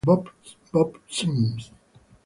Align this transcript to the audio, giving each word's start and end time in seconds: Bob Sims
Bob 0.03 0.31
Sims 1.13 1.69